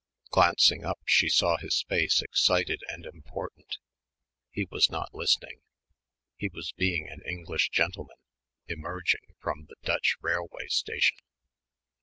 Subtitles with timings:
[0.31, 3.77] Glancing up she saw his face excited and important.
[4.49, 5.61] He was not listening.
[6.37, 8.17] He was being an English gentleman,
[8.65, 11.17] "emerging" from the Dutch railway station.